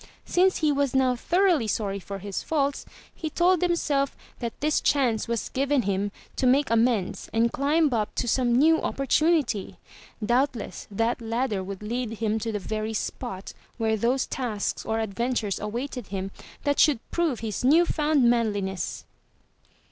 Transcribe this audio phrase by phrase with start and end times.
[0.25, 5.27] Since he was now thoroughly sorry for his faults, he told himself that this chance
[5.27, 9.77] was given him to make amends and climb up to some new opportunity.
[10.25, 15.57] Doubtless that ladder would lead him to the very spot where those tasks or adventures
[15.57, 19.03] 373 MY BOOK HOUSE awaited him that should prove his new found manhness.